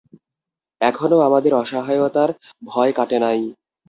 এখনও 0.81 1.17
আমাদের 1.19 1.51
অসহায়তার 1.53 2.29
ভয় 2.63 2.91
কাটে 2.93 3.17
নাই। 3.19 3.39